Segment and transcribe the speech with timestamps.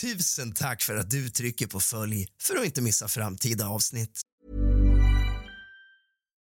[0.00, 4.20] Tusen tack för att du trycker på följ för att inte missa framtida avsnitt.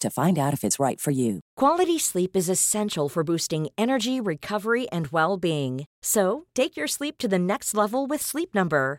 [0.00, 1.40] to find out if it's right for you.
[1.56, 5.86] Quality sleep is essential for boosting energy, recovery, and well being.
[6.02, 8.98] So, take your sleep to the next level with Sleep Number.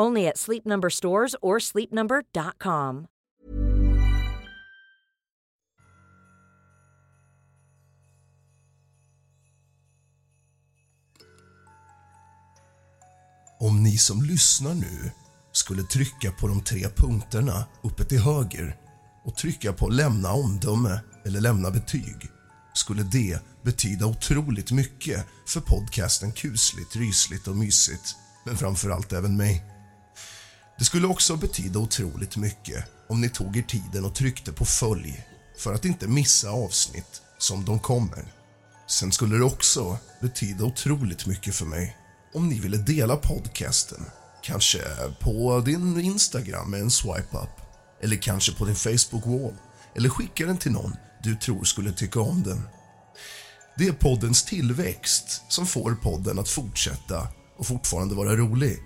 [0.00, 3.06] Only at Sleep Number stores or sleepnumber.com.
[13.60, 15.10] Om ni som lyssnar nu
[15.52, 18.76] skulle trycka på de tre punkterna uppe till höger
[19.24, 22.30] och trycka på lämna omdöme eller lämna betyg
[22.74, 29.36] skulle det betyda otroligt mycket för podcasten kusligt, rysligt och mysigt men framför allt även
[29.36, 29.79] mig.
[30.80, 35.24] Det skulle också betyda otroligt mycket om ni tog er tiden och tryckte på följ
[35.58, 38.24] för att inte missa avsnitt som de kommer.
[38.88, 41.96] Sen skulle det också betyda otroligt mycket för mig
[42.34, 44.04] om ni ville dela podcasten.
[44.42, 44.78] Kanske
[45.20, 47.60] på din Instagram med en swipe up
[48.02, 49.56] eller kanske på din Facebook-wall
[49.96, 52.68] eller skicka den till någon du tror skulle tycka om den.
[53.78, 58.78] Det är poddens tillväxt som får podden att fortsätta och fortfarande vara rolig.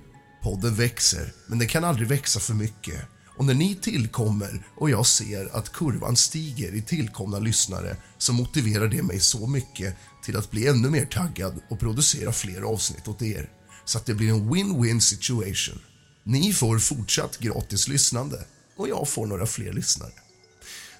[0.44, 3.00] Podden växer, men den kan aldrig växa för mycket.
[3.38, 8.88] Och när ni tillkommer och jag ser att kurvan stiger i tillkomna lyssnare så motiverar
[8.88, 13.22] det mig så mycket till att bli ännu mer taggad och producera fler avsnitt åt
[13.22, 13.48] er.
[13.84, 15.80] Så att det blir en win-win situation.
[16.22, 18.44] Ni får fortsatt gratis lyssnande
[18.76, 20.12] och jag får några fler lyssnare.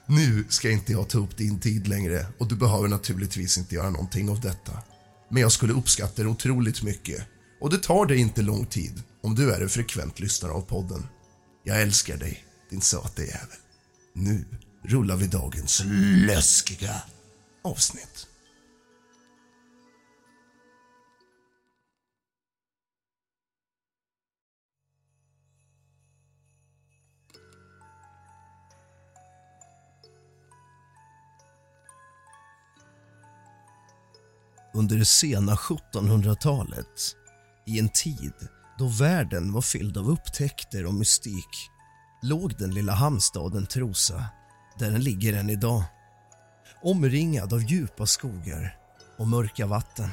[0.06, 3.90] Nu ska inte jag ta upp din tid längre och du behöver naturligtvis inte göra
[3.90, 4.72] någonting av detta.
[5.30, 7.26] Men jag skulle uppskatta det otroligt mycket
[7.64, 11.06] och det tar dig inte lång tid om du är en frekvent lyssnare av podden.
[11.62, 13.58] Jag älskar dig, din söta jävel.
[14.12, 14.44] Nu
[14.82, 15.82] rullar vi dagens
[16.26, 17.02] läskiga
[17.62, 18.26] avsnitt.
[34.74, 37.16] Under det sena 1700-talet,
[37.66, 38.32] i en tid
[38.78, 41.70] då världen var fylld av upptäckter och mystik
[42.22, 44.24] låg den lilla hamnstaden Trosa
[44.78, 45.84] där den ligger än idag.
[46.82, 48.76] Omringad av djupa skogar
[49.18, 50.10] och mörka vatten.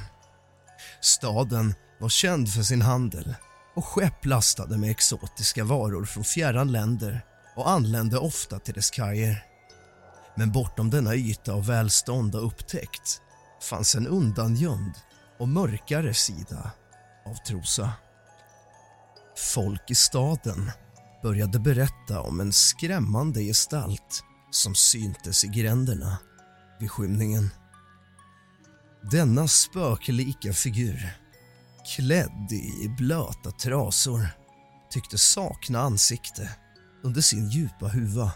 [1.02, 3.36] Staden var känd för sin handel
[3.76, 7.26] och skepp lastade med exotiska varor från fjärran länder
[7.56, 9.44] och anlände ofta till dess kajer.
[10.36, 13.22] Men bortom denna yta av välstånd och upptäckt
[13.62, 14.94] fanns en undangömd
[15.40, 16.72] och mörkare sida
[17.26, 17.94] av Trosa.
[19.54, 20.72] Folk i staden
[21.24, 26.18] började berätta om en skrämmande gestalt som syntes i gränderna
[26.80, 27.50] vid skymningen.
[29.12, 31.18] Denna spöklika figur,
[31.96, 34.28] klädd i blöta trasor
[34.90, 36.50] tycktes sakna ansikte
[37.04, 38.32] under sin djupa huva.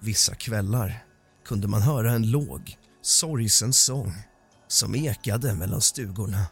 [0.00, 1.04] Vissa kvällar
[1.44, 4.14] kunde man höra en låg, sorgsen sång
[4.68, 6.46] som ekade mellan stugorna.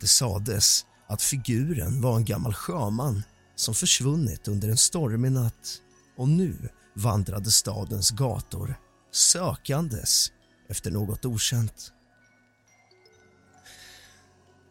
[0.00, 3.22] Det sades att figuren var en gammal sjöman
[3.56, 5.80] som försvunnit under en stormig natt
[6.16, 8.74] och nu vandrade stadens gator
[9.12, 10.32] sökandes
[10.68, 11.92] efter något okänt.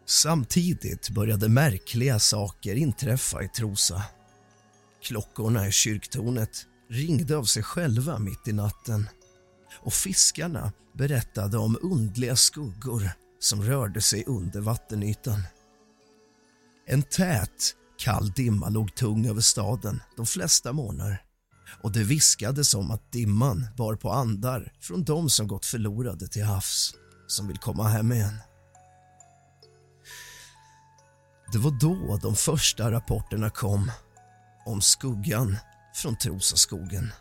[0.06, 4.04] Samtidigt började märkliga saker inträffa i Trosa.
[5.02, 9.10] Klockorna i kyrktornet ringde av sig själva mitt i natten
[9.80, 13.10] och fiskarna berättade om undliga skuggor
[13.44, 15.44] som rörde sig under vattenytan.
[16.88, 21.22] En tät, kall dimma låg tung över staden de flesta morgnar
[21.82, 26.44] och det viskades om att dimman bar på andar från de som gått förlorade till
[26.44, 26.94] havs,
[27.28, 28.40] som vill komma hem igen.
[31.52, 33.92] Det var då de första rapporterna kom
[34.66, 35.58] om skuggan
[35.96, 37.14] från Trosaskogen.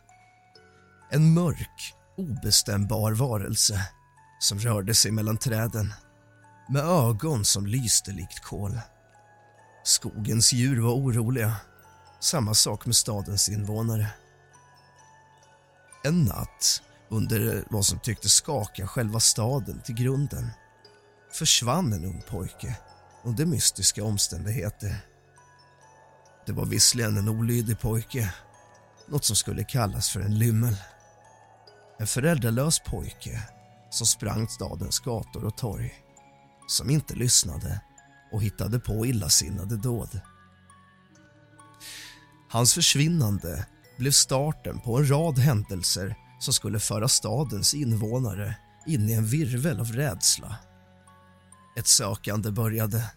[1.10, 3.86] En mörk, obestämbar varelse
[4.38, 5.92] som rörde sig mellan träden
[6.72, 8.78] med ögon som lyste likt kol.
[9.84, 11.56] Skogens djur var oroliga.
[12.20, 14.06] Samma sak med stadens invånare.
[16.04, 20.50] En natt, under vad som tycktes skaka själva staden till grunden
[21.32, 22.76] försvann en ung pojke
[23.24, 24.96] under mystiska omständigheter.
[26.46, 28.34] Det var visserligen en olydig pojke,
[29.08, 30.76] något som skulle kallas för en lymmel.
[31.98, 33.42] En föräldralös pojke
[33.90, 36.01] som sprang stadens gator och torg,
[36.67, 37.81] som inte lyssnade
[38.32, 40.20] och hittade på illasinnade dåd.
[42.49, 43.67] Hans försvinnande
[43.99, 48.56] blev starten på en rad händelser som skulle föra stadens invånare
[48.87, 50.56] in i en virvel av rädsla.
[51.76, 53.11] Ett sökande började,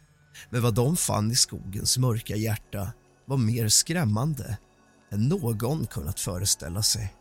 [0.50, 2.92] men vad de fann i skogens mörka hjärta
[3.26, 4.58] var mer skrämmande
[5.12, 7.14] än någon kunnat föreställa sig.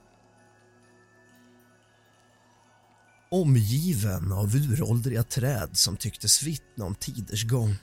[3.35, 7.77] Omgiven av uråldriga träd som tycktes vittna om tiders gång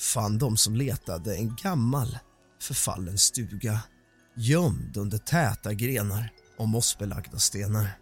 [0.00, 2.18] fann de som letade en gammal,
[2.62, 3.80] förfallen stuga
[4.36, 7.98] gömd under täta grenar och mossbelagda stenar.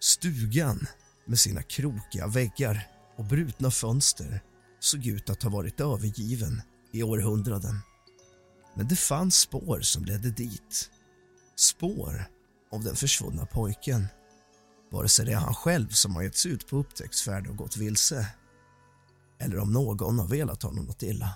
[0.00, 0.86] Stugan
[1.26, 4.42] med sina krokiga väggar och brutna fönster
[4.80, 6.62] såg ut att ha varit övergiven
[6.92, 7.80] i århundraden.
[8.74, 10.90] Men det fanns spår som ledde dit.
[11.56, 12.24] Spår
[12.72, 14.06] av den försvunna pojken.
[14.92, 18.26] Vare sig det är han själv som har getts ut på upptäcktsfärd och gått vilse
[19.38, 21.34] eller om någon har velat honom något illa.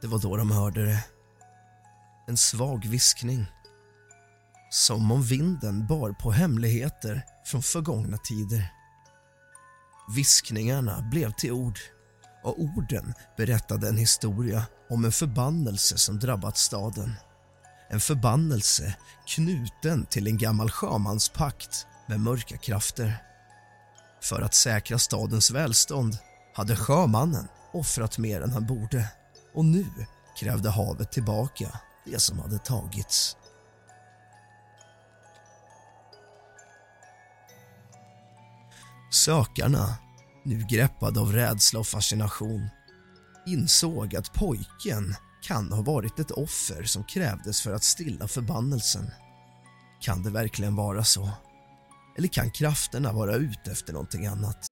[0.00, 1.04] Det var då de hörde det.
[2.26, 3.46] En svag viskning.
[4.70, 8.72] Som om vinden bar på hemligheter från förgångna tider.
[10.16, 11.78] Viskningarna blev till ord
[12.42, 17.14] och orden berättade en historia om en förbannelse som drabbat staden.
[17.90, 18.94] En förbannelse
[19.26, 23.22] knuten till en gammal schamanspakt med mörka krafter.
[24.22, 26.18] För att säkra stadens välstånd
[26.54, 29.08] hade sjömannen offrat mer än han borde
[29.54, 29.86] och nu
[30.40, 33.36] krävde havet tillbaka det som hade tagits.
[39.10, 39.96] Sökarna,
[40.44, 42.68] nu greppad av rädsla och fascination
[43.46, 49.10] insåg att pojken kan ha varit ett offer som krävdes för att stilla förbannelsen.
[50.00, 51.30] Kan det verkligen vara så?
[52.18, 54.71] Eller kan krafterna vara ute efter någonting annat?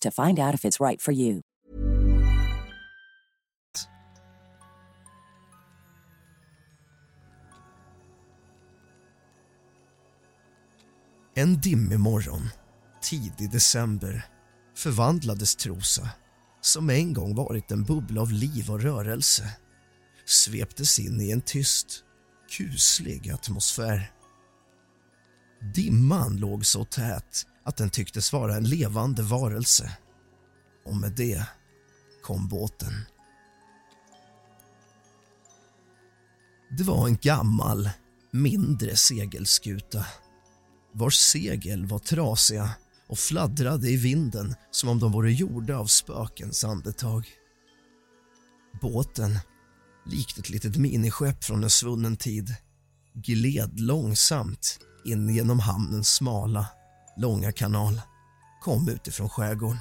[0.00, 1.42] to find out if it's right for you.
[11.34, 12.48] En dimmig morgon,
[13.02, 14.26] tidig december,
[14.76, 16.08] förvandlades Trosa,
[16.60, 19.56] som en gång varit en bubbla av liv och rörelse,
[20.24, 22.04] sveptes in i en tyst,
[22.48, 24.12] kuslig atmosfär.
[25.74, 29.96] Dimman låg så tät att den tycktes vara en levande varelse.
[30.84, 31.46] Och med det
[32.22, 32.92] kom båten.
[36.78, 37.90] Det var en gammal,
[38.30, 40.06] mindre segelskuta
[40.92, 42.70] vars segel var trasiga
[43.08, 47.28] och fladdrade i vinden som om de vore gjorda av spökens andetag.
[48.80, 49.38] Båten,
[50.06, 52.54] likt ett litet miniskepp från en svunnen tid
[53.14, 56.66] gled långsamt in genom hamnens smala,
[57.16, 58.00] långa kanal
[58.60, 59.78] kom utifrån skärgården.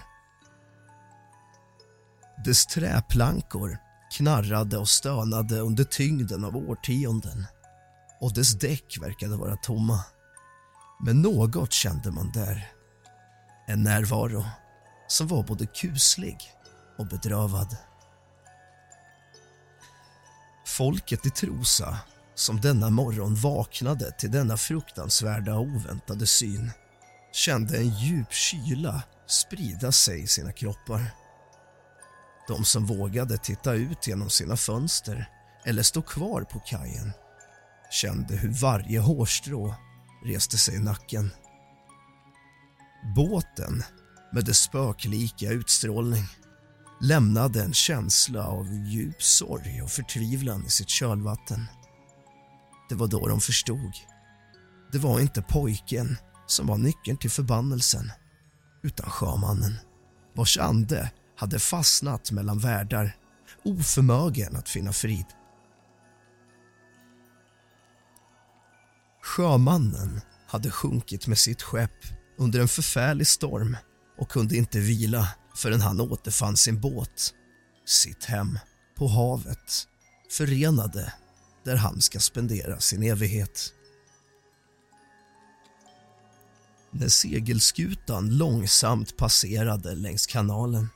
[2.45, 3.77] Dess träplankor
[4.12, 7.45] knarrade och stönade under tyngden av årtionden
[8.21, 10.03] och dess däck verkade vara tomma.
[11.00, 12.71] Men något kände man där.
[13.67, 14.45] En närvaro
[15.07, 16.38] som var både kuslig
[16.98, 17.77] och bedrövad.
[20.65, 21.98] Folket i Trosa
[22.36, 26.71] som denna morgon vaknade till denna fruktansvärda och oväntade syn
[27.31, 31.12] kände en djup kyla sprida sig i sina kroppar.
[32.48, 35.29] De som vågade titta ut genom sina fönster
[35.65, 37.12] eller stå kvar på kajen
[37.91, 39.75] kände hur varje hårstrå
[40.25, 41.31] reste sig i nacken.
[43.15, 43.83] Båten,
[44.33, 46.25] med dess spöklika utstrålning
[47.01, 51.65] lämnade en känsla av djup sorg och förtvivlan i sitt kölvatten.
[52.89, 53.93] Det var då de förstod.
[54.91, 56.17] Det var inte pojken
[56.51, 58.11] som var nyckeln till förbannelsen
[58.83, 59.75] utan sjömannen
[60.35, 63.15] vars ande hade fastnat mellan världar
[63.63, 65.25] oförmögen att finna frid.
[69.23, 72.05] Sjömannen hade sjunkit med sitt skepp
[72.37, 73.77] under en förfärlig storm
[74.17, 77.33] och kunde inte vila förrän han återfann sin båt,
[77.85, 78.59] sitt hem
[78.97, 79.87] på havet,
[80.31, 81.13] förenade
[81.65, 83.73] där han ska spendera sin evighet.
[86.91, 90.88] När segelskutan långsamt passerade längs kanalen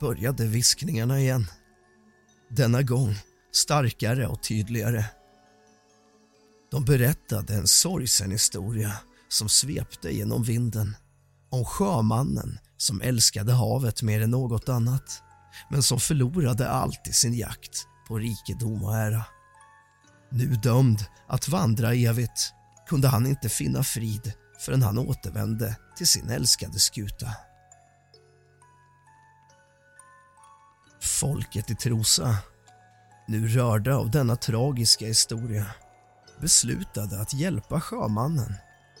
[0.00, 1.46] började viskningarna igen.
[2.50, 3.14] Denna gång
[3.52, 5.04] starkare och tydligare.
[6.70, 8.92] De berättade en sorgsen historia
[9.28, 10.96] som svepte genom vinden
[11.50, 15.22] om sjömannen som älskade havet mer än något annat
[15.70, 19.24] men som förlorade allt i sin jakt på rikedom och ära.
[20.30, 22.52] Nu dömd att vandra evigt
[22.88, 27.30] kunde han inte finna frid förrän han återvände till sin älskade skuta.
[31.00, 32.36] Folket i Trosa,
[33.28, 35.66] nu rörda av denna tragiska historia
[36.40, 38.54] beslutade att hjälpa sjömannen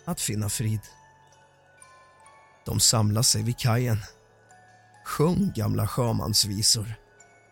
[0.04, 0.80] att finna frid.
[2.66, 3.98] De samlade sig vid kajen,
[5.04, 6.94] sjöng gamla sjömansvisor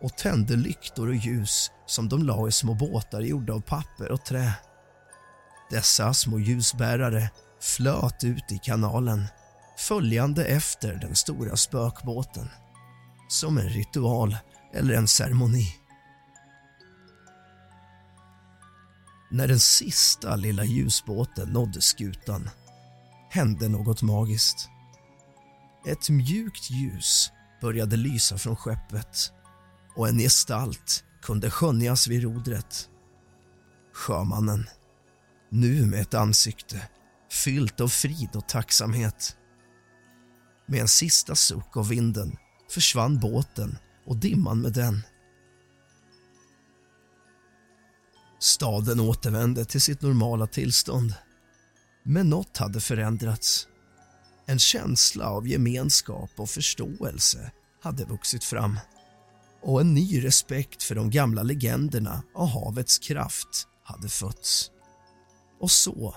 [0.01, 4.25] och tände lyktor och ljus som de la i små båtar gjorda av papper och
[4.25, 4.53] trä.
[5.71, 7.31] Dessa små ljusbärare
[7.67, 9.27] flöt ut i kanalen
[9.77, 12.49] följande efter den stora spökbåten
[13.29, 14.37] som en ritual
[14.75, 15.77] eller en ceremoni.
[19.31, 22.51] När den sista lilla ljusbåten nådde skutan
[23.31, 24.69] hände något magiskt.
[25.87, 27.31] Ett mjukt ljus
[27.61, 29.33] började lysa från skeppet
[29.97, 32.89] och en gestalt kunde skönjas vid rodret.
[33.93, 34.69] Sjömannen,
[35.51, 36.89] nu med ett ansikte
[37.37, 39.37] fyllt av frid och tacksamhet.
[40.67, 42.37] Med en sista suck av vinden
[42.71, 45.03] försvann båten och dimman med den.
[48.39, 51.15] Staden återvände till sitt normala tillstånd.
[52.03, 53.69] Men något hade förändrats.
[54.47, 57.51] En känsla av gemenskap och förståelse
[57.83, 58.79] hade vuxit fram
[59.63, 64.71] och en ny respekt för de gamla legenderna och havets kraft hade fötts.
[65.61, 66.15] Och så,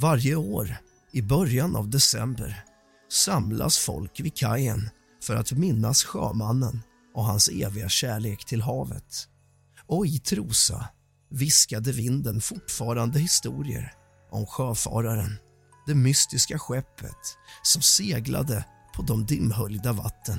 [0.00, 0.76] varje år
[1.12, 2.64] i början av december
[3.12, 4.90] samlas folk vid kajen
[5.22, 6.82] för att minnas sjömannen
[7.14, 9.28] och hans eviga kärlek till havet.
[9.86, 10.88] Och i Trosa
[11.30, 13.92] viskade vinden fortfarande historier
[14.30, 15.36] om sjöfararen,
[15.86, 18.64] det mystiska skeppet som seglade
[18.94, 20.38] på de dimhöljda vatten.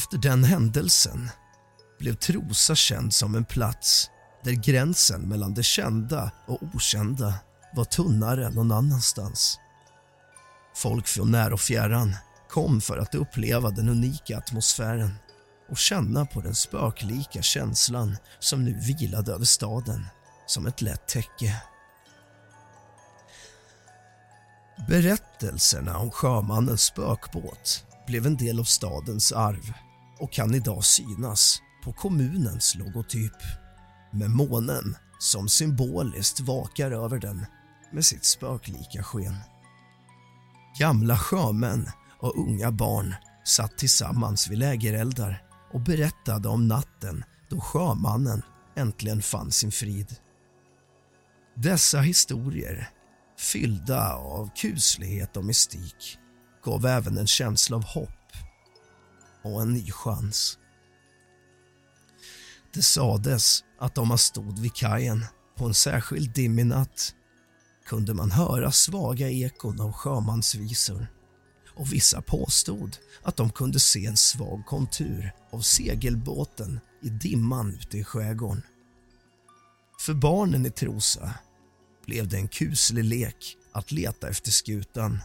[0.00, 1.30] Efter den händelsen
[1.98, 4.10] blev Trosa känd som en plats
[4.44, 7.34] där gränsen mellan det kända och okända
[7.74, 9.58] var tunnare än någon annanstans.
[10.76, 12.14] Folk från när och fjärran
[12.48, 15.14] kom för att uppleva den unika atmosfären
[15.70, 20.06] och känna på den spöklika känslan som nu vilade över staden
[20.46, 21.62] som ett lätt täcke.
[24.88, 29.72] Berättelserna om sjömannens spökbåt blev en del av stadens arv
[30.20, 33.36] och kan idag synas på kommunens logotyp
[34.12, 37.46] med månen som symboliskt vakar över den
[37.92, 39.36] med sitt spöklika sken.
[40.78, 48.42] Gamla sjömän och unga barn satt tillsammans vid lägereldar och berättade om natten då sjömannen
[48.76, 50.16] äntligen fann sin frid.
[51.56, 52.90] Dessa historier,
[53.38, 56.18] fyllda av kuslighet och mystik
[56.64, 58.19] gav även en känsla av hopp
[59.42, 60.58] och en ny chans.
[62.74, 65.24] Det sades att om man stod vid kajen
[65.56, 67.14] på en särskild dimmig natt
[67.86, 71.06] kunde man höra svaga ekon av sjömansvisor
[71.74, 77.98] och vissa påstod att de kunde se en svag kontur av segelbåten i dimman ute
[77.98, 78.62] i skärgården.
[80.00, 81.34] För barnen i Trosa
[82.06, 85.18] blev det en kuslig lek att leta efter skutan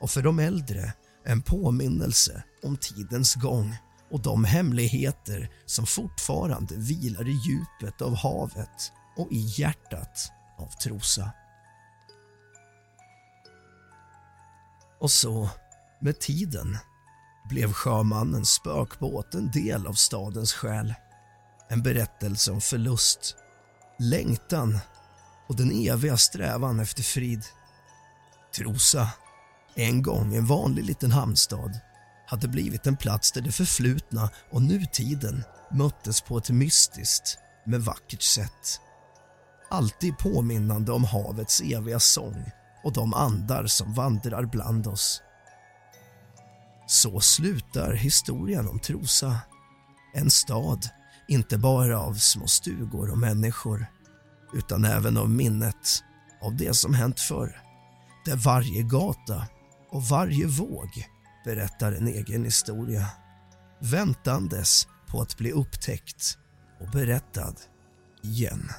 [0.00, 0.92] och för de äldre
[1.24, 3.76] en påminnelse om tidens gång
[4.10, 11.30] och de hemligheter som fortfarande vilar i djupet av havet och i hjärtat av Trosa.
[15.00, 15.50] Och så,
[16.00, 16.78] med tiden,
[17.48, 20.94] blev sjömannens spökbåt en del av stadens själ.
[21.68, 23.36] En berättelse om förlust,
[23.98, 24.78] längtan
[25.48, 27.44] och den eviga strävan efter frid.
[28.56, 29.08] Trosa,
[29.74, 31.80] en gång en vanlig liten hamnstad,
[32.26, 38.22] hade blivit en plats där det förflutna och nutiden möttes på ett mystiskt men vackert
[38.22, 38.80] sätt.
[39.70, 42.50] Alltid påminnande om havets eviga sång
[42.84, 45.22] och de andar som vandrar bland oss.
[46.86, 49.38] Så slutar historien om Trosa.
[50.14, 50.88] En stad,
[51.28, 53.86] inte bara av små stugor och människor
[54.52, 56.02] utan även av minnet
[56.42, 57.62] av det som hänt förr.
[58.24, 59.46] Där varje gata
[59.90, 61.06] och varje våg
[61.46, 63.06] berättar en egen historia
[63.78, 66.38] väntandes på att bli upptäckt
[66.80, 67.54] och berättad
[68.22, 68.70] igen.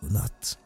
[0.00, 0.58] Godnatt.